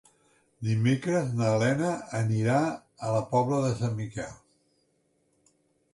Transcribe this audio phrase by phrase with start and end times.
[0.67, 1.91] Dimecres na Lena
[2.21, 2.57] anirà
[3.09, 4.37] a la Pobla de Sant Miquel.